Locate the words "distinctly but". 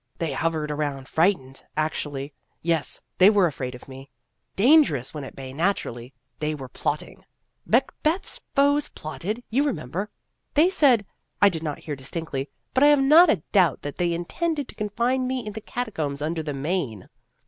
11.95-12.83